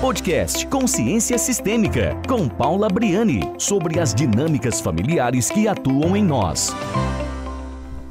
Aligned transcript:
Podcast 0.00 0.64
Consciência 0.68 1.36
Sistêmica, 1.36 2.14
com 2.28 2.48
Paula 2.48 2.88
Briani, 2.88 3.40
sobre 3.58 3.98
as 3.98 4.14
dinâmicas 4.14 4.80
familiares 4.80 5.50
que 5.50 5.66
atuam 5.66 6.16
em 6.16 6.22
nós. 6.22 6.70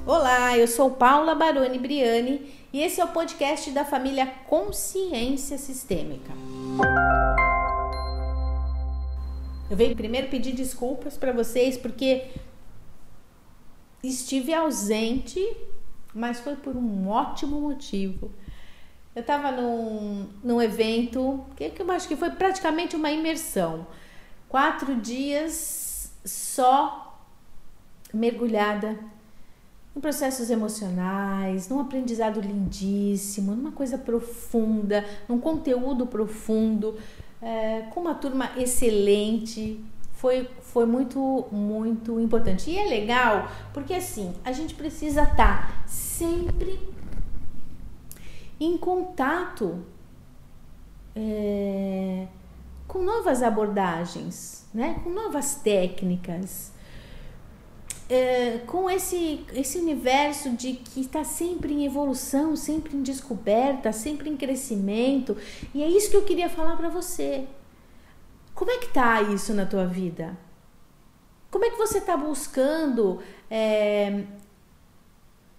Olá, 0.06 0.58
eu 0.58 0.68
sou 0.68 0.92
Paula 0.92 1.34
Baroni 1.34 1.80
Briani 1.80 2.54
e 2.74 2.82
esse 2.82 3.00
é 3.00 3.06
o 3.06 3.08
podcast 3.08 3.72
da 3.72 3.86
família 3.86 4.28
Consciência 4.50 5.58
Sistêmica. 5.58 6.34
Eu 9.72 9.78
venho 9.78 9.96
primeiro 9.96 10.28
pedir 10.28 10.52
desculpas 10.52 11.16
para 11.16 11.32
vocês 11.32 11.78
porque 11.78 12.32
estive 14.04 14.54
ausente, 14.54 15.40
mas 16.14 16.42
foi 16.42 16.58
por 16.58 16.76
um 16.76 17.08
ótimo 17.08 17.62
motivo. 17.62 18.30
Eu 19.18 19.22
estava 19.22 19.52
num, 19.52 20.28
num 20.44 20.62
evento 20.62 21.44
que, 21.56 21.74
eu 21.80 21.92
acho 21.92 22.08
que 22.08 22.16
foi 22.16 22.30
praticamente 22.30 22.96
uma 22.96 23.10
imersão. 23.10 23.88
Quatro 24.48 24.96
dias 24.96 26.12
só 26.24 27.20
mergulhada 28.14 28.96
em 29.96 30.00
processos 30.00 30.52
emocionais, 30.52 31.68
num 31.68 31.80
aprendizado 31.80 32.40
lindíssimo, 32.40 33.56
numa 33.56 33.72
coisa 33.72 33.98
profunda, 33.98 35.04
num 35.28 35.40
conteúdo 35.40 36.06
profundo, 36.06 36.96
é, 37.42 37.88
com 37.90 38.02
uma 38.02 38.14
turma 38.14 38.52
excelente. 38.56 39.84
Foi, 40.12 40.48
foi 40.62 40.86
muito, 40.86 41.48
muito 41.52 42.20
importante. 42.20 42.70
E 42.70 42.78
é 42.78 42.86
legal 42.86 43.50
porque 43.74 43.96
assim, 43.96 44.36
a 44.46 44.52
gente 44.52 44.76
precisa 44.76 45.24
estar 45.24 45.36
tá 45.36 45.88
sempre 45.88 46.80
em 48.60 48.78
contato 48.78 49.84
é, 51.16 52.28
com 52.88 53.02
novas 53.02 53.44
abordagens, 53.44 54.68
né? 54.74 55.00
com 55.04 55.10
novas 55.10 55.56
técnicas, 55.56 56.72
é, 58.10 58.60
com 58.60 58.90
esse, 58.90 59.46
esse 59.54 59.78
universo 59.78 60.52
de 60.52 60.74
que 60.74 61.02
está 61.02 61.24
sempre 61.24 61.74
em 61.74 61.86
evolução, 61.86 62.56
sempre 62.56 62.96
em 62.96 63.02
descoberta, 63.02 63.92
sempre 63.92 64.30
em 64.30 64.38
crescimento. 64.38 65.36
E 65.74 65.84
é 65.84 65.88
isso 65.88 66.10
que 66.10 66.18
eu 66.18 66.24
queria 66.24 66.50
falar 66.50 66.78
para 66.78 66.90
você. 66.90 67.46
Como 68.54 68.72
é 68.72 68.78
que 68.78 68.88
tá 68.88 69.22
isso 69.22 69.54
na 69.54 69.66
tua 69.66 69.86
vida? 69.86 70.38
Como 71.52 71.66
é 71.66 71.70
que 71.70 71.78
você 71.78 72.00
está 72.00 72.16
buscando 72.16 73.20
é, 73.50 74.24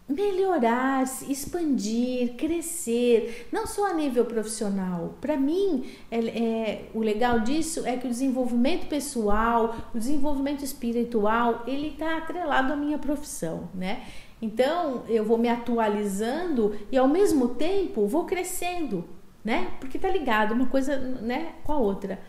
melhorar, 0.08 1.04
expandir, 1.28 2.34
crescer, 2.34 3.46
não 3.52 3.66
só 3.66 3.90
a 3.90 3.94
nível 3.94 4.24
profissional. 4.24 5.14
Para 5.20 5.36
mim, 5.36 5.84
é, 6.10 6.18
é, 6.18 6.90
o 6.94 7.00
legal 7.00 7.40
disso 7.40 7.86
é 7.86 7.96
que 7.96 8.06
o 8.06 8.10
desenvolvimento 8.10 8.88
pessoal, 8.88 9.76
o 9.94 9.98
desenvolvimento 9.98 10.64
espiritual, 10.64 11.62
ele 11.66 11.88
está 11.88 12.16
atrelado 12.16 12.72
à 12.72 12.76
minha 12.76 12.98
profissão, 12.98 13.68
né? 13.74 14.06
Então, 14.40 15.04
eu 15.08 15.24
vou 15.24 15.36
me 15.36 15.48
atualizando 15.48 16.78
e 16.90 16.96
ao 16.96 17.08
mesmo 17.08 17.50
tempo 17.50 18.06
vou 18.06 18.24
crescendo, 18.24 19.04
né? 19.44 19.72
Porque 19.78 19.98
tá 19.98 20.08
ligado 20.08 20.52
uma 20.52 20.66
coisa, 20.66 20.96
né, 20.96 21.54
com 21.64 21.72
a 21.72 21.76
outra. 21.76 22.20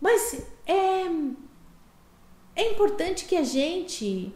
Mas 0.00 0.46
é 0.66 1.06
é 2.54 2.70
importante 2.70 3.24
que 3.24 3.36
a 3.36 3.42
gente 3.42 4.32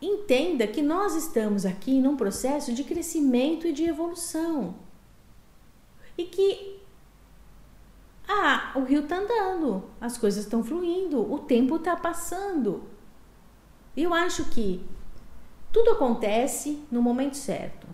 entenda 0.00 0.66
que 0.66 0.82
nós 0.82 1.14
estamos 1.14 1.66
aqui 1.66 2.00
num 2.00 2.16
processo 2.16 2.72
de 2.72 2.84
crescimento 2.84 3.66
e 3.66 3.72
de 3.72 3.84
evolução. 3.84 4.74
E 6.16 6.24
que 6.24 6.80
ah, 8.28 8.72
o 8.76 8.84
rio 8.84 9.00
está 9.00 9.18
andando, 9.18 9.84
as 10.00 10.16
coisas 10.16 10.44
estão 10.44 10.62
fluindo, 10.62 11.20
o 11.32 11.38
tempo 11.40 11.76
está 11.76 11.96
passando. 11.96 12.84
Eu 13.96 14.14
acho 14.14 14.44
que 14.46 14.80
tudo 15.72 15.90
acontece 15.90 16.82
no 16.90 17.02
momento 17.02 17.36
certo. 17.36 17.86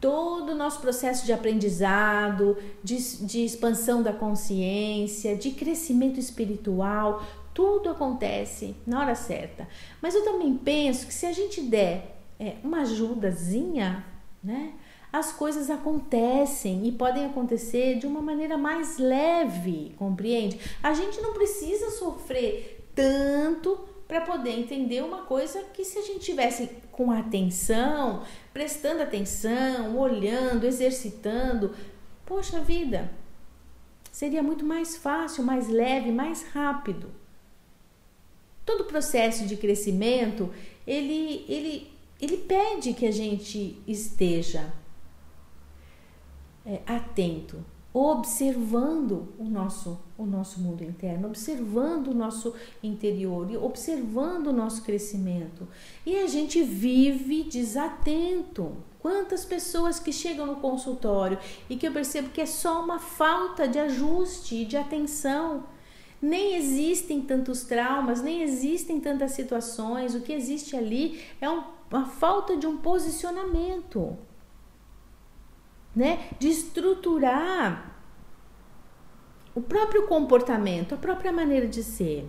Todo 0.00 0.52
o 0.52 0.54
nosso 0.54 0.80
processo 0.80 1.26
de 1.26 1.32
aprendizado, 1.32 2.56
de, 2.82 3.26
de 3.26 3.44
expansão 3.44 4.02
da 4.02 4.12
consciência, 4.12 5.36
de 5.36 5.50
crescimento 5.50 6.20
espiritual, 6.20 7.24
tudo 7.56 7.88
acontece 7.88 8.76
na 8.86 9.00
hora 9.00 9.14
certa. 9.14 9.66
Mas 10.02 10.14
eu 10.14 10.22
também 10.22 10.54
penso 10.58 11.06
que 11.06 11.14
se 11.14 11.24
a 11.24 11.32
gente 11.32 11.62
der 11.62 12.18
é, 12.38 12.56
uma 12.62 12.82
ajudazinha, 12.82 14.04
né? 14.44 14.74
As 15.10 15.32
coisas 15.32 15.70
acontecem 15.70 16.86
e 16.86 16.92
podem 16.92 17.24
acontecer 17.24 17.98
de 17.98 18.06
uma 18.06 18.20
maneira 18.20 18.58
mais 18.58 18.98
leve, 18.98 19.94
compreende? 19.96 20.60
A 20.82 20.92
gente 20.92 21.18
não 21.22 21.32
precisa 21.32 21.90
sofrer 21.92 22.86
tanto 22.94 23.80
para 24.06 24.20
poder 24.20 24.50
entender 24.50 25.02
uma 25.02 25.22
coisa 25.22 25.62
que 25.72 25.82
se 25.82 25.98
a 25.98 26.02
gente 26.02 26.20
tivesse 26.20 26.68
com 26.92 27.10
atenção, 27.10 28.22
prestando 28.52 29.02
atenção, 29.02 29.96
olhando, 29.96 30.66
exercitando, 30.66 31.74
poxa 32.26 32.60
vida, 32.60 33.10
seria 34.12 34.42
muito 34.42 34.66
mais 34.66 34.98
fácil, 34.98 35.42
mais 35.42 35.68
leve, 35.68 36.12
mais 36.12 36.42
rápido. 36.52 37.10
Todo 38.66 38.84
processo 38.84 39.46
de 39.46 39.56
crescimento, 39.56 40.50
ele, 40.84 41.44
ele, 41.48 41.90
ele 42.20 42.36
pede 42.36 42.92
que 42.92 43.06
a 43.06 43.12
gente 43.12 43.80
esteja 43.86 44.74
é, 46.66 46.80
atento, 46.84 47.64
observando 47.94 49.28
o 49.38 49.44
nosso, 49.44 49.98
o 50.18 50.26
nosso 50.26 50.60
mundo 50.60 50.82
interno, 50.82 51.28
observando 51.28 52.08
o 52.08 52.14
nosso 52.14 52.54
interior, 52.82 53.48
observando 53.62 54.48
o 54.48 54.52
nosso 54.52 54.82
crescimento. 54.82 55.66
E 56.04 56.16
a 56.16 56.26
gente 56.26 56.60
vive 56.62 57.44
desatento. 57.44 58.76
Quantas 58.98 59.44
pessoas 59.44 60.00
que 60.00 60.12
chegam 60.12 60.44
no 60.44 60.56
consultório 60.56 61.38
e 61.70 61.76
que 61.76 61.86
eu 61.86 61.92
percebo 61.92 62.30
que 62.30 62.40
é 62.40 62.46
só 62.46 62.82
uma 62.82 62.98
falta 62.98 63.68
de 63.68 63.78
ajuste, 63.78 64.64
de 64.64 64.76
atenção 64.76 65.64
nem 66.20 66.56
existem 66.56 67.20
tantos 67.20 67.64
traumas, 67.64 68.22
nem 68.22 68.42
existem 68.42 69.00
tantas 69.00 69.32
situações. 69.32 70.14
O 70.14 70.20
que 70.20 70.32
existe 70.32 70.76
ali 70.76 71.22
é 71.40 71.48
um, 71.48 71.62
uma 71.90 72.06
falta 72.06 72.56
de 72.56 72.66
um 72.66 72.78
posicionamento, 72.78 74.16
né? 75.94 76.28
De 76.38 76.48
estruturar 76.48 77.96
o 79.54 79.60
próprio 79.60 80.06
comportamento, 80.06 80.94
a 80.94 80.98
própria 80.98 81.32
maneira 81.32 81.66
de 81.66 81.82
ser. 81.82 82.28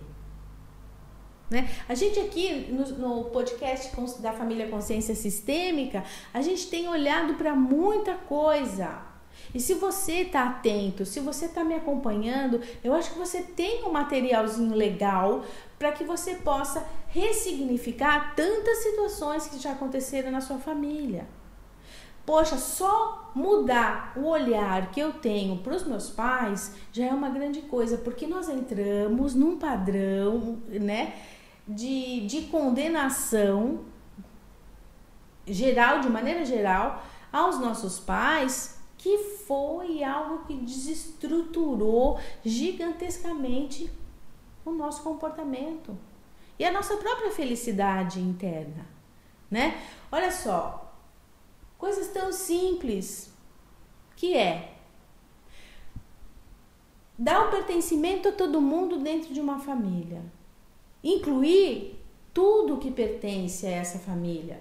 Né? 1.50 1.68
A 1.88 1.94
gente 1.94 2.20
aqui 2.20 2.70
no, 2.70 2.86
no, 2.98 3.24
podcast 3.30 3.94
da 4.20 4.32
família 4.32 4.68
Consciência 4.68 5.14
Sistêmica, 5.14 6.04
a 6.32 6.42
gente 6.42 6.68
tem 6.68 6.88
olhado 6.88 7.34
para 7.34 7.54
muita 7.54 8.14
coisa 8.14 9.07
e 9.54 9.60
se 9.60 9.74
você 9.74 10.20
está 10.20 10.44
atento, 10.44 11.06
se 11.06 11.20
você 11.20 11.46
está 11.46 11.64
me 11.64 11.74
acompanhando, 11.74 12.60
eu 12.84 12.92
acho 12.92 13.12
que 13.12 13.18
você 13.18 13.42
tem 13.42 13.84
um 13.84 13.90
materialzinho 13.90 14.74
legal 14.74 15.42
para 15.78 15.92
que 15.92 16.04
você 16.04 16.34
possa 16.34 16.86
ressignificar 17.08 18.34
tantas 18.34 18.78
situações 18.78 19.46
que 19.46 19.58
já 19.58 19.72
aconteceram 19.72 20.30
na 20.30 20.40
sua 20.40 20.58
família. 20.58 21.26
Poxa, 22.26 22.58
só 22.58 23.30
mudar 23.34 24.12
o 24.14 24.26
olhar 24.26 24.90
que 24.90 25.00
eu 25.00 25.14
tenho 25.14 25.58
para 25.58 25.74
os 25.74 25.84
meus 25.84 26.10
pais 26.10 26.74
já 26.92 27.06
é 27.06 27.10
uma 27.10 27.30
grande 27.30 27.62
coisa, 27.62 27.96
porque 27.96 28.26
nós 28.26 28.50
entramos 28.50 29.34
num 29.34 29.58
padrão, 29.58 30.58
né, 30.68 31.14
de, 31.66 32.26
de 32.26 32.42
condenação 32.42 33.80
geral, 35.46 36.00
de 36.00 36.10
maneira 36.10 36.44
geral, 36.44 37.02
aos 37.32 37.58
nossos 37.58 37.98
pais 37.98 38.77
que 38.98 39.16
foi 39.46 40.02
algo 40.02 40.44
que 40.44 40.54
desestruturou 40.54 42.18
gigantescamente 42.44 43.90
o 44.64 44.72
nosso 44.72 45.02
comportamento 45.02 45.96
e 46.58 46.64
a 46.64 46.72
nossa 46.72 46.96
própria 46.96 47.30
felicidade 47.30 48.20
interna, 48.20 48.84
né? 49.48 49.80
Olha 50.10 50.32
só, 50.32 50.92
coisas 51.78 52.08
tão 52.08 52.32
simples 52.32 53.32
que 54.16 54.36
é 54.36 54.74
dar 57.16 57.46
o 57.46 57.50
pertencimento 57.50 58.28
a 58.28 58.32
todo 58.32 58.60
mundo 58.60 58.98
dentro 58.98 59.32
de 59.32 59.40
uma 59.40 59.60
família, 59.60 60.22
incluir 61.02 61.98
tudo 62.34 62.78
que 62.78 62.90
pertence 62.90 63.64
a 63.64 63.70
essa 63.70 64.00
família, 64.00 64.60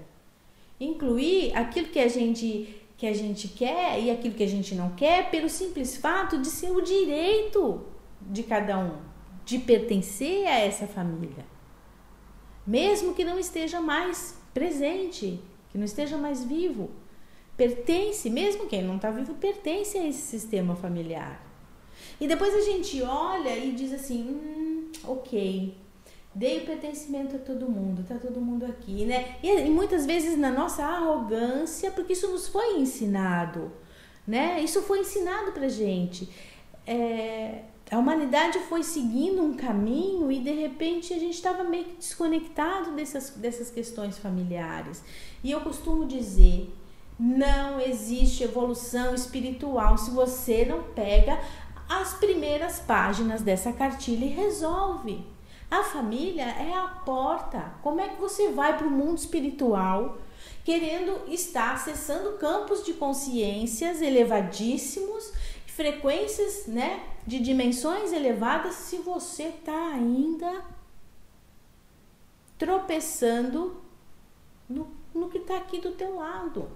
incluir 0.80 1.56
aquilo 1.56 1.88
que 1.88 2.00
a 2.00 2.08
gente 2.08 2.87
que 2.98 3.06
a 3.06 3.14
gente 3.14 3.48
quer 3.48 4.02
e 4.02 4.10
aquilo 4.10 4.34
que 4.34 4.44
a 4.44 4.48
gente 4.48 4.74
não 4.74 4.90
quer, 4.90 5.30
pelo 5.30 5.48
simples 5.50 5.96
fato 5.96 6.40
de 6.40 6.48
ser 6.48 6.72
o 6.72 6.82
direito 6.82 7.86
de 8.20 8.42
cada 8.42 8.78
um, 8.80 8.98
de 9.46 9.60
pertencer 9.60 10.48
a 10.48 10.60
essa 10.60 10.88
família. 10.88 11.46
Mesmo 12.66 13.14
que 13.14 13.24
não 13.24 13.40
esteja 13.40 13.80
mais 13.80 14.38
presente, 14.54 15.40
que 15.70 15.78
não 15.78 15.86
esteja 15.86 16.18
mais 16.18 16.44
vivo, 16.44 16.90
pertence, 17.56 18.30
mesmo 18.30 18.66
quem 18.66 18.84
não 18.84 18.96
está 18.96 19.12
vivo, 19.12 19.36
pertence 19.36 19.98
a 19.98 20.08
esse 20.08 20.22
sistema 20.22 20.76
familiar. 20.76 21.46
E 22.20 22.28
depois 22.28 22.54
a 22.56 22.62
gente 22.62 23.02
olha 23.04 23.56
e 23.58 23.72
diz 23.74 23.94
assim, 23.94 24.22
hum, 24.24 24.92
ok, 25.04 25.76
dei 26.38 26.60
o 26.60 26.66
pertencimento 26.66 27.36
a 27.36 27.40
todo 27.40 27.68
mundo, 27.68 28.06
tá 28.08 28.16
todo 28.16 28.40
mundo 28.40 28.64
aqui, 28.64 29.06
né? 29.06 29.38
E, 29.42 29.50
e, 29.50 29.70
muitas 29.72 30.06
vezes 30.06 30.38
na 30.38 30.52
nossa 30.52 30.86
arrogância, 30.86 31.90
porque 31.90 32.14
isso 32.14 32.28
nos 32.28 32.48
foi 32.48 32.80
ensinado, 32.80 33.72
né? 34.26 34.62
Isso 34.62 34.84
foi 34.84 35.00
ensinado 35.00 35.52
pra 35.52 35.68
gente. 35.68 36.30
É, 36.86 37.64
a 37.90 37.98
humanidade 37.98 38.60
foi 38.70 38.84
seguindo 38.84 39.42
um 39.42 39.56
caminho 39.56 40.32
e 40.32 40.40
de 40.40 40.52
repente 40.52 41.12
a 41.12 41.18
gente 41.18 41.34
estava 41.34 41.64
meio 41.64 41.86
que 41.86 41.96
desconectado 41.96 42.92
dessas, 42.92 43.32
dessas 43.32 43.72
questões 43.72 44.20
familiares. 44.20 45.04
E 45.44 45.50
eu 45.50 45.62
costumo 45.62 46.06
dizer: 46.06 46.72
não 47.20 47.80
existe 47.80 48.44
evolução 48.44 49.16
espiritual 49.16 49.98
se 49.98 50.12
você 50.12 50.66
não 50.66 50.84
pega 50.84 51.42
as 51.90 52.14
primeiras 52.14 52.80
páginas 52.80 53.42
dessa 53.42 53.74
cartilha 53.74 54.26
e 54.26 54.30
resolve. 54.30 55.37
A 55.70 55.84
família 55.84 56.46
é 56.46 56.74
a 56.74 56.88
porta. 56.88 57.74
Como 57.84 58.00
é 58.00 58.08
que 58.08 58.20
você 58.20 58.50
vai 58.50 58.78
para 58.78 58.88
o 58.88 58.92
mundo 58.92 59.18
espiritual 59.18 60.18
querendo 60.64 61.32
estar 61.32 61.74
acessando 61.74 62.38
campos 62.38 62.84
de 62.84 62.94
consciências 62.94 64.02
elevadíssimos, 64.02 65.34
frequências, 65.66 66.68
né, 66.68 67.04
de 67.26 67.40
dimensões 67.40 68.12
elevadas 68.12 68.76
se 68.76 68.98
você 68.98 69.44
está 69.44 69.92
ainda 69.92 70.64
tropeçando 72.58 73.82
no, 74.68 74.88
no 75.14 75.30
que 75.30 75.38
está 75.38 75.58
aqui 75.58 75.80
do 75.80 75.92
teu 75.92 76.16
lado? 76.16 76.70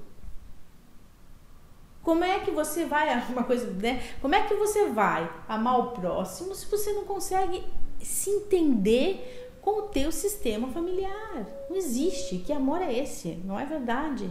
Como 2.04 2.24
é 2.24 2.40
que 2.40 2.52
você 2.52 2.86
vai, 2.86 3.10
uma 3.30 3.44
coisa, 3.44 3.72
né? 3.72 4.04
Como 4.22 4.36
é 4.36 4.46
que 4.48 4.56
você 4.56 4.88
vai 4.88 5.32
amar 5.48 5.80
o 5.80 5.92
próximo 5.92 6.54
se 6.54 6.66
você 6.66 6.92
não 6.94 7.06
consegue 7.06 7.64
se 8.04 8.30
entender 8.30 9.58
com 9.62 9.80
o 9.80 9.82
teu 9.84 10.12
sistema 10.12 10.68
familiar? 10.70 11.48
Não 11.70 11.78
existe. 11.78 12.40
Que 12.40 12.52
amor 12.52 12.82
é 12.82 12.94
esse? 12.94 13.40
Não 13.46 13.60
é 13.60 13.66
verdade. 13.66 14.30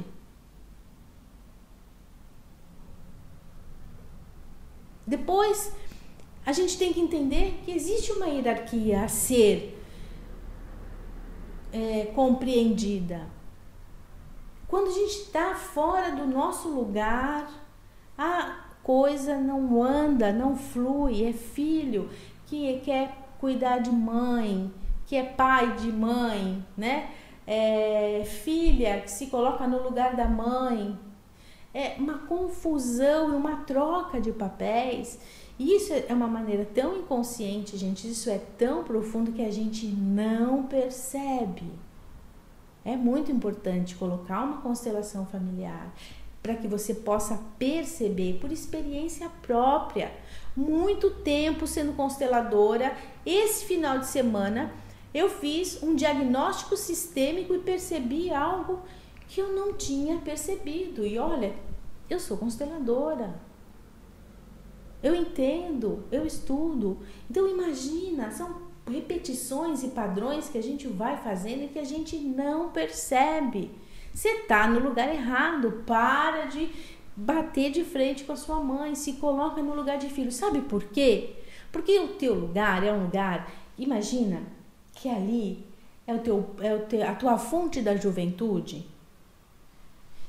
Depois, 5.06 5.72
a 6.44 6.52
gente 6.52 6.78
tem 6.78 6.93
que 6.93 7.00
entender 7.00 7.61
que 7.64 7.72
existe 7.72 8.12
uma 8.12 8.26
hierarquia 8.26 9.02
a 9.02 9.08
ser 9.08 9.76
é, 11.73 12.06
compreendida. 12.14 13.26
Quando 14.69 14.88
a 14.88 14.93
gente 14.93 15.23
está 15.23 15.55
fora 15.55 16.12
do 16.14 16.26
nosso 16.26 16.69
lugar, 16.69 17.50
a 18.16 18.66
coisa 18.82 19.37
não 19.37 19.82
anda, 19.82 20.32
não 20.32 20.56
flui. 20.56 21.25
É 21.25 21.32
filho 21.32 22.08
que 22.46 22.78
quer 22.81 23.29
cuidar 23.40 23.78
de 23.78 23.90
mãe, 23.90 24.70
que 25.06 25.16
é 25.16 25.25
pai 25.25 25.75
de 25.76 25.90
mãe, 25.90 26.64
né? 26.76 27.10
É 27.46 28.22
filha 28.25 29.00
que 29.00 29.10
se 29.10 29.26
coloca 29.26 29.66
no 29.66 29.82
lugar 29.82 30.14
da 30.14 30.26
mãe. 30.26 30.96
É 31.72 31.94
uma 31.98 32.19
confusão 32.19 33.32
e 33.32 33.37
uma 33.37 33.56
troca 33.64 34.20
de 34.20 34.31
papéis. 34.31 35.19
Isso 35.58 35.92
é 35.92 36.12
uma 36.12 36.26
maneira 36.26 36.64
tão 36.64 36.96
inconsciente, 36.96 37.76
gente, 37.76 38.08
isso 38.08 38.31
é 38.31 38.38
tão 38.58 38.84
profundo 38.84 39.32
que 39.32 39.44
a 39.44 39.50
gente 39.50 39.87
não 39.87 40.62
percebe. 40.62 41.70
É 42.84 42.96
muito 42.96 43.31
importante 43.31 43.94
colocar 43.94 44.42
uma 44.42 44.62
constelação 44.62 45.26
familiar 45.26 45.92
para 46.42 46.54
que 46.54 46.66
você 46.66 46.94
possa 46.94 47.38
perceber 47.58 48.38
por 48.40 48.50
experiência 48.50 49.28
própria. 49.42 50.12
Muito 50.56 51.10
tempo 51.10 51.66
sendo 51.66 51.92
consteladora, 51.92 52.96
esse 53.25 53.64
final 53.64 53.98
de 53.98 54.06
semana 54.06 54.72
eu 55.12 55.28
fiz 55.28 55.82
um 55.82 55.94
diagnóstico 55.94 56.76
sistêmico 56.76 57.54
e 57.54 57.58
percebi 57.58 58.32
algo 58.32 58.81
que 59.28 59.40
eu 59.40 59.52
não 59.52 59.75
tinha 59.75 60.19
percebido. 60.19 61.06
E 61.06 61.19
olha, 61.19 61.54
eu 62.08 62.19
sou 62.19 62.37
consteladora. 62.37 63.40
Eu 65.02 65.14
entendo, 65.14 66.04
eu 66.12 66.26
estudo. 66.26 66.98
Então 67.28 67.48
imagina, 67.48 68.31
são 68.31 68.70
repetições 68.88 69.82
e 69.82 69.88
padrões 69.88 70.48
que 70.48 70.58
a 70.58 70.62
gente 70.62 70.87
vai 70.87 71.16
fazendo 71.16 71.64
e 71.64 71.69
que 71.69 71.78
a 71.78 71.84
gente 71.84 72.16
não 72.16 72.70
percebe. 72.70 73.70
Você 74.12 74.28
está 74.28 74.66
no 74.66 74.80
lugar 74.80 75.08
errado. 75.08 75.82
Para 75.86 76.46
de 76.46 76.70
bater 77.16 77.70
de 77.70 77.84
frente 77.84 78.24
com 78.24 78.32
a 78.32 78.36
sua 78.36 78.60
mãe. 78.60 78.94
Se 78.94 79.14
coloca 79.14 79.62
no 79.62 79.74
lugar 79.74 79.98
de 79.98 80.08
filho. 80.08 80.32
Sabe 80.32 80.60
por 80.62 80.84
quê? 80.84 81.36
Porque 81.72 81.98
o 81.98 82.08
teu 82.08 82.34
lugar 82.34 82.84
é 82.84 82.92
um 82.92 83.04
lugar. 83.04 83.50
Imagina 83.78 84.42
que 84.94 85.08
ali 85.08 85.66
é, 86.06 86.14
o 86.14 86.18
teu, 86.18 86.50
é 86.60 86.74
o 86.74 86.80
teu, 86.80 87.08
a 87.08 87.14
tua 87.14 87.38
fonte 87.38 87.80
da 87.80 87.96
juventude. 87.96 88.86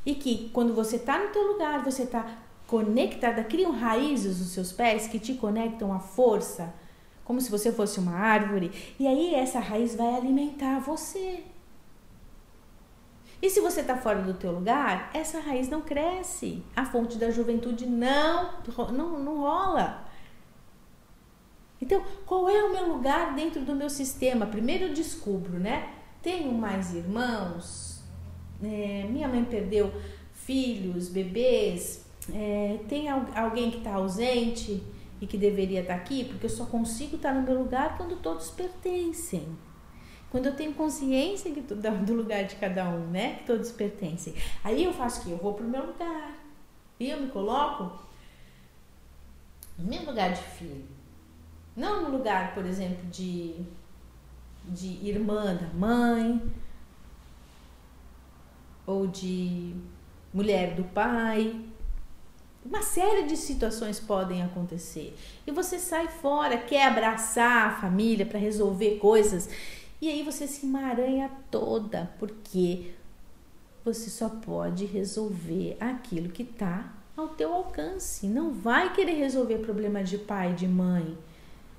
E 0.05 0.15
que 0.15 0.49
quando 0.49 0.73
você 0.73 0.95
está 0.95 1.17
no 1.19 1.29
teu 1.29 1.43
lugar, 1.51 1.83
você 1.83 2.03
está 2.03 2.25
conectada, 2.67 3.43
criam 3.43 3.71
raízes 3.71 4.39
nos 4.39 4.49
seus 4.49 4.71
pés 4.71 5.07
que 5.07 5.19
te 5.19 5.33
conectam 5.33 5.91
à 5.93 5.99
força, 5.99 6.73
como 7.25 7.41
se 7.41 7.51
você 7.51 7.71
fosse 7.71 7.99
uma 7.99 8.15
árvore. 8.15 8.71
E 8.99 9.05
aí 9.07 9.35
essa 9.35 9.59
raiz 9.59 9.95
vai 9.95 10.15
alimentar 10.15 10.79
você. 10.79 11.43
E 13.41 13.49
se 13.49 13.59
você 13.59 13.81
está 13.81 13.97
fora 13.97 14.21
do 14.21 14.35
teu 14.35 14.51
lugar, 14.51 15.09
essa 15.13 15.39
raiz 15.39 15.67
não 15.67 15.81
cresce. 15.81 16.63
A 16.75 16.85
fonte 16.85 17.17
da 17.17 17.31
juventude 17.31 17.87
não, 17.87 18.51
não, 18.93 19.19
não 19.19 19.39
rola. 19.39 20.05
Então, 21.81 22.03
qual 22.25 22.47
é 22.47 22.63
o 22.63 22.71
meu 22.71 22.93
lugar 22.93 23.33
dentro 23.33 23.61
do 23.61 23.75
meu 23.75 23.89
sistema? 23.89 24.45
Primeiro 24.45 24.85
eu 24.85 24.93
descubro, 24.93 25.57
né? 25.57 25.93
Tenho 26.21 26.53
mais 26.53 26.93
irmãos? 26.93 28.03
É, 28.63 29.07
minha 29.09 29.27
mãe 29.27 29.43
perdeu 29.43 29.91
filhos, 30.33 31.09
bebês? 31.09 32.05
É, 32.31 32.79
tem 32.87 33.09
alguém 33.09 33.71
que 33.71 33.79
está 33.79 33.95
ausente 33.95 34.83
e 35.19 35.25
que 35.25 35.37
deveria 35.37 35.81
estar 35.81 35.95
tá 35.95 35.99
aqui? 35.99 36.25
Porque 36.25 36.45
eu 36.45 36.49
só 36.49 36.65
consigo 36.65 37.15
estar 37.15 37.33
tá 37.33 37.39
no 37.39 37.41
meu 37.41 37.57
lugar 37.57 37.97
quando 37.97 38.21
todos 38.21 38.51
pertencem. 38.51 39.47
Quando 40.31 40.45
eu 40.45 40.55
tenho 40.55 40.73
consciência 40.73 41.51
do 41.51 42.13
lugar 42.13 42.45
de 42.45 42.55
cada 42.55 42.87
um, 42.87 43.07
né? 43.07 43.35
Que 43.35 43.45
todos 43.45 43.69
pertencem. 43.69 44.33
Aí 44.63 44.83
eu 44.83 44.93
faço 44.93 45.21
o 45.21 45.23
quê? 45.25 45.31
Eu 45.31 45.37
vou 45.37 45.53
pro 45.53 45.67
meu 45.67 45.85
lugar. 45.85 46.33
E 46.97 47.09
eu 47.09 47.19
me 47.19 47.27
coloco 47.27 47.99
no 49.77 49.89
meu 49.89 50.05
lugar 50.05 50.31
de 50.31 50.41
filho. 50.41 50.85
Não 51.75 52.03
no 52.03 52.17
lugar, 52.17 52.53
por 52.53 52.65
exemplo, 52.65 53.05
de, 53.09 53.55
de 54.65 55.05
irmã 55.05 55.53
da 55.53 55.67
mãe, 55.73 56.41
ou 58.85 59.07
de 59.07 59.75
mulher 60.33 60.75
do 60.75 60.83
pai. 60.85 61.59
Uma 62.63 62.83
série 62.83 63.23
de 63.23 63.35
situações 63.35 63.99
podem 63.99 64.43
acontecer. 64.43 65.17
E 65.45 65.51
você 65.51 65.79
sai 65.79 66.07
fora, 66.07 66.57
quer 66.57 66.85
abraçar 66.85 67.67
a 67.67 67.81
família 67.81 68.25
para 68.25 68.39
resolver 68.39 68.97
coisas 68.97 69.49
e 70.01 70.09
aí 70.09 70.23
você 70.23 70.47
se 70.47 70.65
emaranha 70.65 71.29
toda, 71.51 72.11
porque 72.17 72.91
você 73.85 74.09
só 74.09 74.29
pode 74.29 74.85
resolver 74.85 75.77
aquilo 75.79 76.29
que 76.29 76.41
está 76.41 76.91
ao 77.15 77.29
teu 77.29 77.53
alcance. 77.53 78.25
Não 78.25 78.51
vai 78.51 78.93
querer 78.93 79.13
resolver 79.13 79.59
problemas 79.59 80.09
de 80.09 80.17
pai, 80.17 80.53
de 80.53 80.67
mãe. 80.67 81.15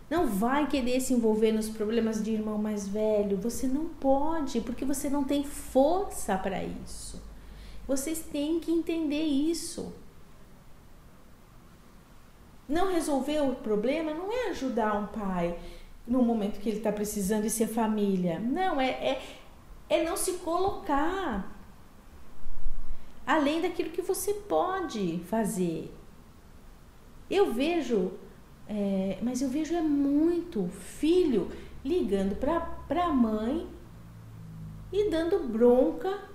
Não 0.09 0.29
vai 0.29 0.69
querer 0.69 1.01
se 1.01 1.15
envolver 1.15 1.51
nos 1.51 1.69
problemas 1.69 2.23
de 2.23 2.31
irmão 2.31 2.59
mais 2.59 2.87
velho. 2.87 3.37
Você 3.39 3.67
não 3.67 3.87
pode, 3.87 4.61
porque 4.61 4.85
você 4.85 5.11
não 5.11 5.25
tem 5.25 5.43
força 5.43 6.39
para 6.39 6.63
isso. 6.63 7.21
Vocês 7.89 8.21
têm 8.21 8.61
que 8.61 8.71
entender 8.71 9.25
isso. 9.25 9.93
Não 12.69 12.93
resolver 12.93 13.41
o 13.41 13.57
problema 13.57 14.15
não 14.15 14.33
é 14.33 14.51
ajudar 14.51 14.97
um 14.97 15.07
pai 15.07 15.59
no 16.07 16.23
momento 16.23 16.61
que 16.61 16.69
ele 16.69 16.79
está 16.79 16.93
precisando 16.93 17.43
de 17.43 17.51
ser 17.51 17.69
família. 17.69 18.39
Não, 18.39 18.81
é, 18.81 18.91
é, 18.91 19.23
é 19.89 20.05
não 20.05 20.17
se 20.17 20.35
colocar 20.35 21.53
além 23.27 23.61
daquilo 23.61 23.91
que 23.91 24.03
você 24.03 24.35
pode 24.35 25.21
fazer. 25.27 25.95
Eu 27.31 27.53
vejo, 27.53 28.13
é, 28.69 29.19
mas 29.23 29.41
eu 29.41 29.49
vejo 29.49 29.75
é 29.75 29.81
muito 29.81 30.69
filho 30.69 31.51
ligando 31.85 32.37
para 32.37 33.05
a 33.05 33.13
mãe 33.13 33.67
e 34.93 35.09
dando 35.11 35.49
bronca 35.49 36.31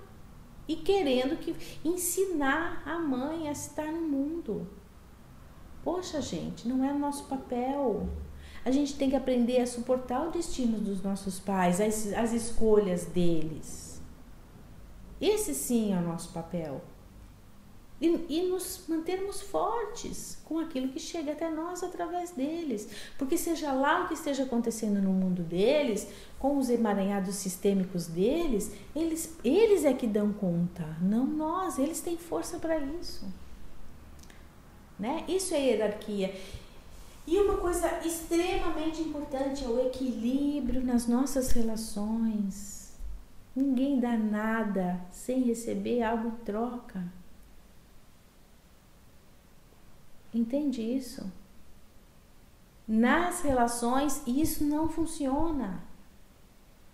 e 0.66 0.76
querendo 0.76 1.38
que 1.38 1.54
ensinar 1.84 2.82
a 2.84 2.98
mãe 2.98 3.48
a 3.48 3.52
estar 3.52 3.90
no 3.90 4.00
mundo. 4.00 4.66
Poxa, 5.82 6.20
gente, 6.20 6.66
não 6.68 6.84
é 6.84 6.92
o 6.92 6.98
nosso 6.98 7.24
papel 7.24 8.08
a 8.68 8.70
gente 8.70 8.94
tem 8.96 9.08
que 9.08 9.16
aprender 9.16 9.60
a 9.62 9.66
suportar 9.66 10.28
o 10.28 10.30
destino 10.30 10.78
dos 10.78 11.02
nossos 11.02 11.40
pais, 11.40 11.80
as, 11.80 12.12
as 12.12 12.34
escolhas 12.34 13.06
deles. 13.06 13.98
Esse 15.18 15.54
sim 15.54 15.94
é 15.94 15.96
o 15.96 16.02
nosso 16.02 16.34
papel. 16.34 16.82
e, 17.98 18.26
e, 18.28 18.42
nos 18.42 18.84
mantermos 18.86 19.40
fortes 19.40 20.38
com 20.44 20.58
aquilo 20.58 20.88
que 20.88 21.00
chega 21.00 21.32
até 21.32 21.50
nós 21.50 21.82
através 21.82 22.30
deles. 22.32 22.88
Porque 23.16 23.38
seja 23.38 23.72
lá 23.72 24.04
o 24.04 24.08
que 24.08 24.14
esteja 24.14 24.42
acontecendo 24.42 25.00
no 25.00 25.12
mundo 25.12 25.42
deles, 25.42 26.06
com 26.38 26.58
os 26.58 26.68
emaranhados 26.68 27.36
sistêmicos 27.36 28.06
deles, 28.06 28.70
eles, 28.94 29.34
eles 29.42 29.84
é 29.86 29.94
que 29.94 30.06
dão 30.06 30.30
conta, 30.30 30.84
não 31.00 31.26
nós, 31.26 31.78
eles 31.78 32.00
têm 32.02 32.18
força 32.18 32.58
para 32.58 32.78
isso. 32.78 33.24
Né? 34.98 35.24
Isso 35.26 35.54
é 35.54 35.58
hierarquia. 35.58 36.34
E 37.30 37.38
uma 37.40 37.58
coisa 37.58 38.00
extremamente 38.06 39.02
importante 39.02 39.62
é 39.62 39.68
o 39.68 39.86
equilíbrio 39.86 40.82
nas 40.82 41.06
nossas 41.06 41.50
relações. 41.50 42.98
Ninguém 43.54 44.00
dá 44.00 44.16
nada 44.16 44.98
sem 45.12 45.42
receber 45.42 46.02
algo 46.02 46.28
em 46.28 46.44
troca. 46.46 47.04
Entende 50.32 50.80
isso? 50.80 51.30
Nas 52.88 53.42
relações, 53.42 54.22
isso 54.26 54.64
não 54.64 54.88
funciona. 54.88 55.82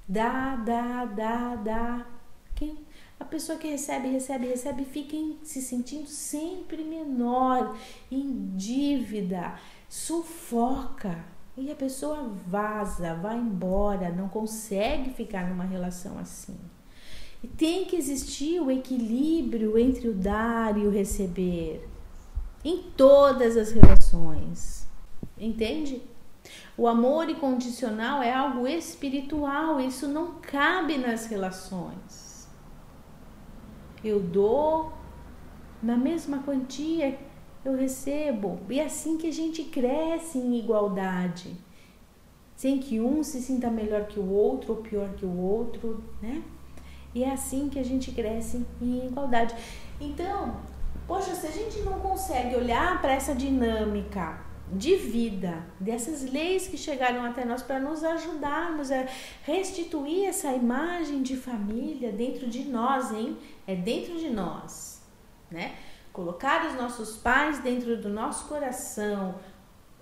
Dá, 0.09 0.57
dá, 0.57 1.05
dá, 1.05 1.55
dá. 1.55 2.07
Quem, 2.57 2.85
a 3.21 3.25
pessoa 3.25 3.57
que 3.57 3.69
recebe, 3.69 4.09
recebe, 4.09 4.49
recebe, 4.49 4.85
fica 4.85 5.15
em, 5.15 5.39
se 5.45 5.63
sentindo 5.63 6.09
sempre 6.09 6.83
menor, 6.83 7.77
em 8.11 8.53
dívida, 8.57 9.57
sufoca. 9.95 11.25
E 11.57 11.71
a 11.71 11.75
pessoa 11.77 12.29
vaza, 12.49 13.15
vai 13.15 13.37
embora, 13.37 14.11
não 14.11 14.29
consegue 14.29 15.11
ficar 15.11 15.49
numa 15.49 15.63
relação 15.63 16.19
assim. 16.19 16.59
E 17.41 17.47
tem 17.47 17.85
que 17.85 17.95
existir 17.95 18.61
o 18.61 18.73
equilíbrio 18.73 19.79
entre 19.79 20.09
o 20.09 20.13
dar 20.13 20.77
e 20.77 20.85
o 20.85 20.91
receber 20.91 21.89
em 22.65 22.83
todas 22.97 23.57
as 23.57 23.71
relações. 23.71 24.89
Entende? 25.39 26.03
O 26.77 26.89
amor 26.89 27.29
incondicional 27.31 28.21
é 28.21 28.33
algo 28.33 28.67
espiritual, 28.67 29.81
isso 29.81 30.09
não 30.09 30.41
cabe 30.41 30.99
nas 30.99 31.27
relações. 31.27 32.49
Eu 34.03 34.19
dou 34.19 34.93
na 35.81 35.97
mesma 35.97 36.39
quantia 36.39 37.17
eu 37.65 37.77
recebo. 37.77 38.61
E 38.69 38.81
é 38.81 38.85
assim 38.85 39.17
que 39.17 39.27
a 39.27 39.33
gente 39.33 39.65
cresce 39.65 40.39
em 40.39 40.59
igualdade. 40.59 41.57
Sem 42.57 42.79
que 42.79 43.01
um 43.01 43.23
se 43.23 43.41
sinta 43.41 43.71
melhor 43.71 44.07
que 44.07 44.21
o 44.21 44.31
outro 44.31 44.75
ou 44.75 44.83
pior 44.83 45.15
que 45.15 45.25
o 45.25 45.37
outro, 45.37 46.05
né? 46.23 46.43
E 47.15 47.25
é 47.25 47.33
assim 47.33 47.69
que 47.69 47.79
a 47.79 47.85
gente 47.85 48.13
cresce 48.13 48.65
em 48.81 49.07
igualdade. 49.07 49.55
Então, 50.01 50.57
Poxa, 51.07 51.35
se 51.35 51.47
a 51.47 51.51
gente 51.51 51.81
não 51.81 52.01
consegue 52.01 52.57
olhar 52.57 53.01
para 53.03 53.13
essa 53.13 53.35
dinâmica 53.35 54.41
de 54.73 54.97
vida, 54.97 55.63
dessas 55.79 56.23
leis 56.31 56.67
que 56.67 56.79
chegaram 56.79 57.23
até 57.23 57.45
nós 57.45 57.63
para 57.63 57.79
nos 57.79 58.03
ajudarmos 58.03 58.91
a 58.91 59.05
restituir 59.43 60.27
essa 60.27 60.51
imagem 60.53 61.23
de 61.23 61.37
família 61.37 62.11
dentro 62.11 62.49
de 62.49 62.65
nós, 62.65 63.13
hein? 63.13 63.37
É 63.67 63.75
dentro 63.75 64.17
de 64.19 64.31
nós, 64.31 65.03
né? 65.51 65.75
Colocar 66.15 66.65
os 66.69 66.77
nossos 66.77 67.17
pais 67.17 67.59
dentro 67.59 68.01
do 68.01 68.09
nosso 68.09 68.47
coração, 68.47 69.35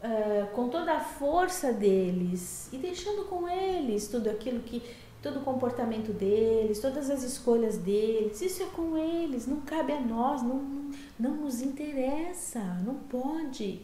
uh, 0.02 0.46
com 0.54 0.68
toda 0.68 0.92
a 0.92 1.00
força 1.00 1.72
deles 1.72 2.68
e 2.70 2.76
deixando 2.76 3.24
com 3.24 3.48
eles 3.48 4.08
tudo 4.08 4.28
aquilo 4.28 4.60
que 4.60 4.82
todo 5.22 5.38
o 5.38 5.42
comportamento 5.42 6.12
deles, 6.12 6.80
todas 6.80 7.08
as 7.08 7.22
escolhas 7.22 7.78
deles, 7.78 8.42
isso 8.42 8.62
é 8.62 8.66
com 8.66 8.94
eles, 8.98 9.46
não 9.46 9.62
cabe 9.62 9.94
a 9.94 10.00
nós, 10.02 10.42
não, 10.42 10.90
não 11.18 11.30
nos 11.36 11.62
interessa, 11.62 12.60
não 12.84 12.96
pode. 12.96 13.80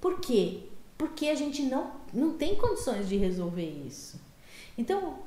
Por 0.00 0.18
quê? 0.18 0.60
Porque 0.96 1.28
a 1.28 1.34
gente 1.34 1.60
não, 1.64 1.90
não 2.10 2.32
tem 2.38 2.54
condições 2.54 3.06
de 3.06 3.18
resolver 3.18 3.68
isso. 3.86 4.18
Então, 4.78 5.18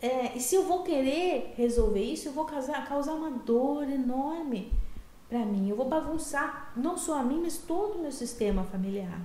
é, 0.00 0.38
se 0.38 0.54
eu 0.54 0.62
vou 0.62 0.84
querer 0.84 1.54
resolver 1.56 2.04
isso, 2.04 2.28
eu 2.28 2.32
vou 2.32 2.44
causar, 2.44 2.86
causar 2.86 3.14
uma 3.14 3.30
dor 3.30 3.90
enorme 3.90 4.70
para 5.28 5.44
mim. 5.44 5.68
Eu 5.68 5.76
vou 5.76 5.88
bagunçar 5.88 6.72
não 6.76 6.96
só 6.96 7.18
a 7.18 7.22
mim, 7.22 7.40
mas 7.42 7.58
todo 7.58 7.98
o 7.98 8.02
meu 8.02 8.12
sistema 8.12 8.64
familiar. 8.64 9.20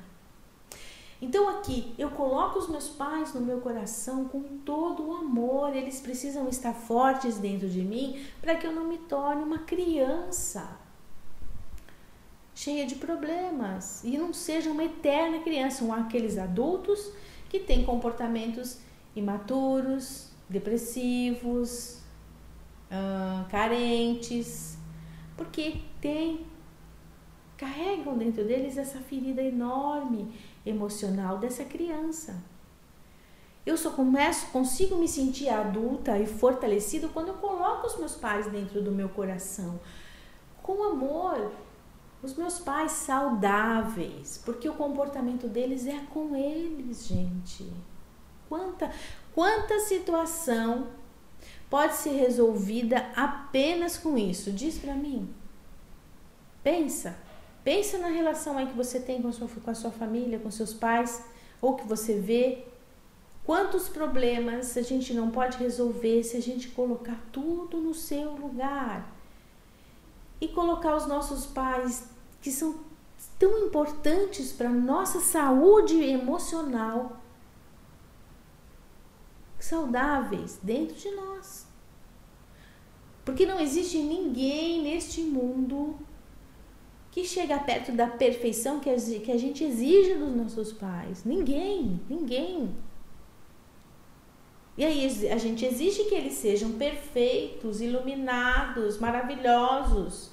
Então 1.22 1.48
aqui 1.50 1.93
eu 2.00 2.10
coloco 2.10 2.58
os 2.58 2.67
meus 2.67 2.89
pais 2.89 3.34
no 3.34 3.41
meu 3.41 3.62
coração 3.62 4.25
com 4.25 4.41
todo 4.65 5.08
o 5.08 5.15
amor, 5.15 5.75
eles 5.75 6.00
precisam 6.00 6.50
estar 6.50 6.74
fortes 6.74 7.38
dentro 7.38 7.70
de 7.70 7.84
mim 7.84 8.20
para 8.41 8.55
que 8.55 8.65
eu 8.65 8.72
não 8.72 8.86
me 8.86 8.98
torne 8.98 9.43
uma 9.43 9.60
criança 9.60 10.79
cheia 12.55 12.86
de 12.86 12.96
problemas 12.96 14.03
e 14.03 14.17
não 14.17 14.34
seja 14.34 14.72
uma 14.72 14.84
eterna 14.84 15.39
criança, 15.39 15.79
são 15.79 15.93
aqueles 15.93 16.38
adultos 16.38 17.12
que 17.50 17.60
têm 17.60 17.84
comportamentos 17.84 18.77
imaturos, 19.15 20.29
depressivos, 20.50 22.00
uh, 22.91 23.48
carentes, 23.50 24.77
porque 25.41 25.81
tem 26.00 26.45
carregam 27.57 28.15
dentro 28.15 28.45
deles 28.45 28.77
essa 28.77 29.00
ferida 29.00 29.41
enorme 29.41 30.39
emocional 30.63 31.39
dessa 31.39 31.65
criança. 31.65 32.36
Eu 33.65 33.75
só 33.75 33.91
começo, 33.91 34.48
consigo 34.51 34.95
me 34.98 35.07
sentir 35.07 35.50
adulta 35.50 36.17
e 36.17 36.27
fortalecido 36.27 37.10
quando 37.10 37.29
eu 37.29 37.33
coloco 37.36 37.88
os 37.88 37.98
meus 37.98 38.15
pais 38.15 38.48
dentro 38.48 38.83
do 38.83 38.91
meu 38.91 39.10
coração, 39.10 39.79
com 40.62 40.83
amor, 40.83 41.51
os 42.21 42.36
meus 42.36 42.60
pais 42.60 42.91
saudáveis, 42.91 44.41
porque 44.43 44.69
o 44.69 44.74
comportamento 44.74 45.48
deles 45.48 45.88
é 45.88 46.00
com 46.12 46.36
eles, 46.36 47.07
gente. 47.07 47.71
Quanta, 48.48 48.91
quanta 49.33 49.79
situação 49.79 50.88
pode 51.71 51.95
ser 51.95 52.11
resolvida 52.11 53.09
apenas 53.15 53.97
com 53.97 54.17
isso? 54.17 54.51
Diz 54.51 54.77
para 54.77 54.93
mim. 54.93 55.33
Pensa. 56.61 57.15
Pensa 57.63 57.97
na 57.97 58.09
relação 58.09 58.57
aí 58.57 58.67
que 58.67 58.75
você 58.75 58.99
tem 58.99 59.21
com 59.21 59.29
a, 59.29 59.31
sua, 59.31 59.47
com 59.47 59.71
a 59.71 59.73
sua 59.73 59.89
família, 59.89 60.37
com 60.37 60.51
seus 60.51 60.73
pais, 60.73 61.23
ou 61.61 61.77
que 61.77 61.87
você 61.87 62.19
vê. 62.19 62.65
Quantos 63.45 63.87
problemas 63.87 64.75
a 64.75 64.81
gente 64.81 65.13
não 65.13 65.31
pode 65.31 65.57
resolver 65.57 66.23
se 66.23 66.35
a 66.35 66.41
gente 66.41 66.67
colocar 66.67 67.17
tudo 67.31 67.77
no 67.79 67.93
seu 67.93 68.33
lugar? 68.33 69.09
E 70.41 70.49
colocar 70.49 70.93
os 70.95 71.07
nossos 71.07 71.45
pais, 71.45 72.09
que 72.41 72.51
são 72.51 72.81
tão 73.39 73.65
importantes 73.65 74.51
para 74.51 74.69
nossa 74.69 75.21
saúde 75.21 76.03
emocional, 76.03 77.21
saudáveis 79.71 80.59
dentro 80.61 80.95
de 80.95 81.09
nós. 81.11 81.65
Porque 83.23 83.45
não 83.45 83.57
existe 83.57 83.99
ninguém 83.99 84.81
neste 84.83 85.21
mundo 85.21 85.97
que 87.09 87.23
chega 87.23 87.57
perto 87.59 87.93
da 87.93 88.07
perfeição 88.07 88.81
que 88.81 88.89
a, 88.89 88.97
gente 88.97 89.63
exige 89.63 90.15
dos 90.15 90.35
nossos 90.35 90.73
pais. 90.73 91.23
Ninguém, 91.23 92.01
ninguém. 92.09 92.75
E 94.77 94.83
aí 94.83 95.05
a 95.29 95.37
gente 95.37 95.65
exige 95.65 96.05
que 96.05 96.15
eles 96.15 96.33
sejam 96.33 96.71
perfeitos, 96.73 97.79
iluminados, 97.79 98.97
maravilhosos. 98.97 100.31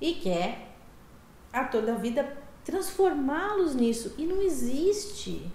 E 0.00 0.14
quer 0.14 0.68
a 1.52 1.64
toda 1.64 1.94
a 1.94 1.98
vida 1.98 2.36
transformá-los 2.64 3.74
nisso. 3.74 4.14
E 4.16 4.26
não 4.26 4.40
existe. 4.42 5.50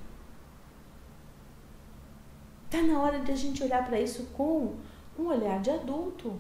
Tá 2.72 2.82
na 2.82 3.02
hora 3.02 3.20
de 3.20 3.30
a 3.34 3.36
gente 3.36 3.62
olhar 3.62 3.86
para 3.86 4.00
isso 4.00 4.28
com 4.28 4.78
um 5.20 5.28
olhar 5.28 5.60
de 5.60 5.70
adulto, 5.70 6.40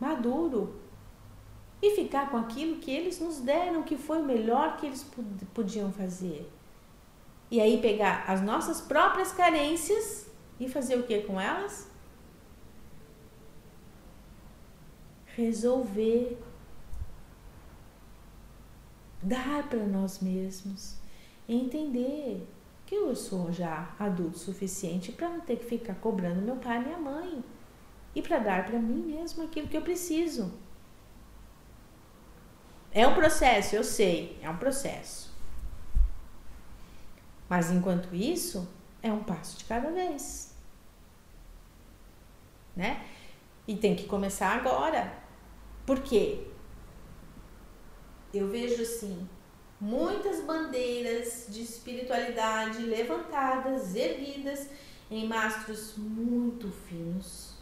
maduro, 0.00 0.80
e 1.80 1.94
ficar 1.94 2.28
com 2.28 2.36
aquilo 2.36 2.80
que 2.80 2.90
eles 2.90 3.20
nos 3.20 3.38
deram, 3.38 3.84
que 3.84 3.96
foi 3.96 4.20
o 4.20 4.24
melhor 4.24 4.76
que 4.76 4.86
eles 4.86 5.08
podiam 5.54 5.92
fazer. 5.92 6.50
E 7.48 7.60
aí 7.60 7.80
pegar 7.80 8.24
as 8.26 8.42
nossas 8.42 8.80
próprias 8.80 9.30
carências 9.30 10.28
e 10.58 10.68
fazer 10.68 10.98
o 10.98 11.04
que 11.04 11.20
com 11.20 11.40
elas? 11.40 11.88
Resolver. 15.36 16.36
Dar 19.22 19.68
para 19.68 19.86
nós 19.86 20.18
mesmos. 20.18 20.96
Entender 21.48 22.44
que 22.90 22.96
eu 22.96 23.14
sou 23.14 23.52
já 23.52 23.94
adulto 24.00 24.36
suficiente 24.36 25.12
para 25.12 25.28
não 25.28 25.38
ter 25.42 25.58
que 25.58 25.64
ficar 25.64 25.94
cobrando 25.94 26.42
meu 26.42 26.56
pai 26.56 26.78
e 26.78 26.80
minha 26.80 26.98
mãe. 26.98 27.44
E 28.16 28.20
para 28.20 28.40
dar 28.40 28.66
para 28.66 28.80
mim 28.80 29.14
mesmo 29.14 29.44
aquilo 29.44 29.68
que 29.68 29.76
eu 29.76 29.82
preciso. 29.82 30.52
É 32.90 33.06
um 33.06 33.14
processo, 33.14 33.76
eu 33.76 33.84
sei, 33.84 34.36
é 34.42 34.50
um 34.50 34.56
processo. 34.56 35.32
Mas 37.48 37.70
enquanto 37.70 38.12
isso, 38.12 38.68
é 39.00 39.12
um 39.12 39.22
passo 39.22 39.56
de 39.56 39.66
cada 39.66 39.88
vez. 39.92 40.52
Né? 42.74 43.06
E 43.68 43.76
tem 43.76 43.94
que 43.94 44.06
começar 44.06 44.56
agora. 44.56 45.16
Por 45.86 46.00
quê? 46.00 46.44
eu 48.34 48.48
vejo 48.48 48.82
assim, 48.82 49.28
muitas 49.80 50.44
bandeiras 50.44 51.46
de 51.48 51.62
espiritualidade 51.62 52.82
levantadas, 52.82 53.94
erguidas 53.94 54.68
em 55.10 55.26
mastros 55.26 55.94
muito 55.96 56.68
finos, 56.68 57.54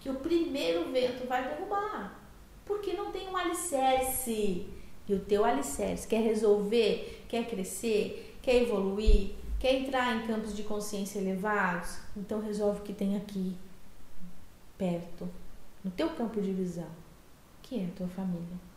que 0.00 0.10
o 0.10 0.14
primeiro 0.14 0.90
vento 0.90 1.26
vai 1.28 1.48
derrubar, 1.48 2.20
porque 2.66 2.94
não 2.94 3.12
tem 3.12 3.28
um 3.28 3.36
alicerce. 3.36 4.66
E 5.08 5.14
o 5.14 5.20
teu 5.20 5.44
alicerce 5.44 6.06
quer 6.06 6.22
resolver, 6.22 7.24
quer 7.28 7.48
crescer, 7.48 8.36
quer 8.42 8.62
evoluir, 8.62 9.32
quer 9.58 9.74
entrar 9.74 10.16
em 10.16 10.26
campos 10.26 10.54
de 10.54 10.62
consciência 10.64 11.18
elevados, 11.18 11.98
então 12.16 12.40
resolve 12.40 12.80
o 12.80 12.82
que 12.82 12.92
tem 12.92 13.16
aqui, 13.16 13.56
perto, 14.76 15.28
no 15.82 15.90
teu 15.90 16.10
campo 16.10 16.40
de 16.40 16.52
visão, 16.52 16.90
que 17.62 17.80
é 17.80 17.84
a 17.84 17.96
tua 17.96 18.08
família 18.08 18.71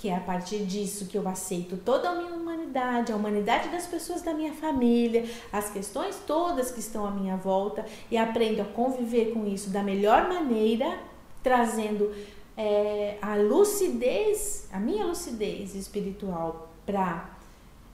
que 0.00 0.08
é 0.08 0.16
a 0.16 0.20
partir 0.20 0.64
disso 0.64 1.04
que 1.04 1.18
eu 1.18 1.28
aceito 1.28 1.76
toda 1.76 2.08
a 2.08 2.14
minha 2.14 2.32
humanidade, 2.32 3.12
a 3.12 3.16
humanidade 3.16 3.68
das 3.68 3.86
pessoas 3.86 4.22
da 4.22 4.32
minha 4.32 4.54
família, 4.54 5.28
as 5.52 5.68
questões 5.68 6.16
todas 6.26 6.70
que 6.70 6.80
estão 6.80 7.04
à 7.04 7.10
minha 7.10 7.36
volta 7.36 7.84
e 8.10 8.16
aprendo 8.16 8.62
a 8.62 8.64
conviver 8.64 9.34
com 9.34 9.46
isso 9.46 9.68
da 9.68 9.82
melhor 9.82 10.26
maneira, 10.26 10.98
trazendo 11.42 12.14
é, 12.56 13.18
a 13.20 13.36
lucidez, 13.36 14.68
a 14.72 14.80
minha 14.80 15.04
lucidez 15.04 15.74
espiritual 15.74 16.72
para 16.86 17.36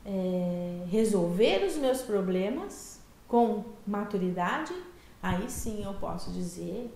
é, 0.04 0.84
resolver 0.88 1.64
os 1.66 1.74
meus 1.74 2.02
problemas 2.02 3.00
com 3.26 3.64
maturidade, 3.84 4.72
aí 5.20 5.50
sim 5.50 5.82
eu 5.82 5.94
posso 5.94 6.30
dizer 6.30 6.88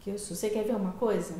que 0.00 0.08
eu 0.08 0.18
sou. 0.18 0.34
Você 0.34 0.48
quer 0.48 0.64
ver 0.64 0.76
uma 0.76 0.92
coisa? 0.92 1.34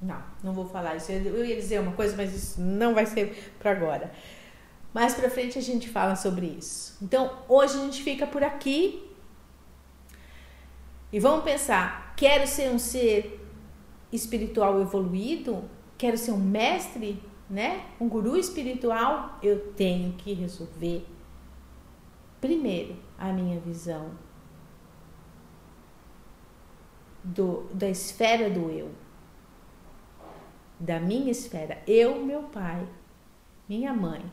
Não, 0.00 0.22
não 0.42 0.52
vou 0.52 0.66
falar 0.66 0.96
isso. 0.96 1.10
Eu 1.10 1.44
ia 1.44 1.56
dizer 1.56 1.80
uma 1.80 1.92
coisa, 1.92 2.16
mas 2.16 2.32
isso 2.32 2.60
não 2.60 2.94
vai 2.94 3.04
ser 3.04 3.52
para 3.58 3.72
agora. 3.72 4.12
Mais 4.94 5.14
para 5.14 5.28
frente 5.28 5.58
a 5.58 5.62
gente 5.62 5.88
fala 5.88 6.14
sobre 6.14 6.46
isso. 6.46 6.96
Então, 7.02 7.30
hoje 7.48 7.76
a 7.76 7.84
gente 7.84 8.02
fica 8.02 8.26
por 8.26 8.42
aqui. 8.42 9.04
E 11.12 11.18
vamos 11.18 11.44
pensar, 11.44 12.14
quero 12.16 12.46
ser 12.46 12.70
um 12.70 12.78
ser 12.78 13.44
espiritual 14.12 14.80
evoluído? 14.80 15.64
Quero 15.96 16.16
ser 16.16 16.32
um 16.32 16.38
mestre, 16.38 17.22
né? 17.50 17.86
Um 18.00 18.08
guru 18.08 18.36
espiritual? 18.36 19.38
Eu 19.42 19.72
tenho 19.72 20.12
que 20.12 20.32
resolver 20.32 21.04
primeiro 22.40 22.96
a 23.18 23.32
minha 23.32 23.58
visão 23.58 24.12
do, 27.24 27.64
da 27.74 27.88
esfera 27.88 28.48
do 28.48 28.70
eu 28.70 28.90
da 30.78 31.00
minha 31.00 31.30
esfera, 31.30 31.82
eu, 31.86 32.24
meu 32.24 32.44
pai, 32.44 32.86
minha 33.68 33.92
mãe 33.92 34.24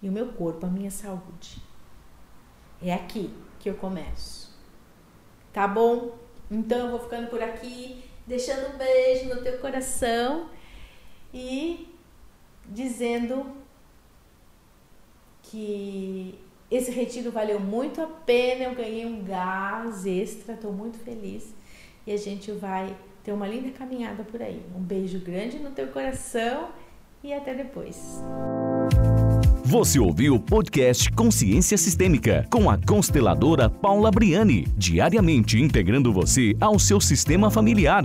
e 0.00 0.08
o 0.08 0.12
meu 0.12 0.32
corpo, 0.32 0.66
a 0.66 0.70
minha 0.70 0.90
saúde. 0.90 1.62
É 2.80 2.92
aqui 2.92 3.32
que 3.60 3.70
eu 3.70 3.74
começo. 3.74 4.52
Tá 5.52 5.68
bom? 5.68 6.16
Então 6.50 6.78
eu 6.78 6.90
vou 6.90 7.00
ficando 7.00 7.28
por 7.28 7.42
aqui, 7.42 8.02
deixando 8.26 8.74
um 8.74 8.78
beijo 8.78 9.28
no 9.28 9.42
teu 9.42 9.58
coração 9.58 10.50
e 11.32 11.94
dizendo 12.66 13.56
que 15.42 16.38
esse 16.70 16.90
retiro 16.90 17.30
valeu 17.30 17.60
muito 17.60 18.00
a 18.00 18.06
pena, 18.06 18.64
eu 18.64 18.74
ganhei 18.74 19.04
um 19.04 19.22
gás 19.22 20.06
extra, 20.06 20.54
estou 20.54 20.72
muito 20.72 20.98
feliz 20.98 21.54
e 22.06 22.12
a 22.12 22.16
gente 22.16 22.50
vai 22.50 22.96
ter 23.22 23.32
uma 23.32 23.46
linda 23.46 23.70
caminhada 23.70 24.24
por 24.24 24.42
aí. 24.42 24.62
Um 24.76 24.80
beijo 24.80 25.18
grande 25.20 25.58
no 25.58 25.70
teu 25.70 25.88
coração 25.88 26.68
e 27.22 27.32
até 27.32 27.54
depois. 27.54 28.20
Você 29.64 29.98
ouviu 29.98 30.34
o 30.34 30.40
podcast 30.40 31.10
Consciência 31.12 31.78
Sistêmica 31.78 32.46
com 32.50 32.68
a 32.68 32.76
consteladora 32.76 33.70
Paula 33.70 34.10
Briani, 34.10 34.66
diariamente 34.76 35.58
integrando 35.58 36.12
você 36.12 36.54
ao 36.60 36.78
seu 36.78 37.00
sistema 37.00 37.50
familiar. 37.50 38.04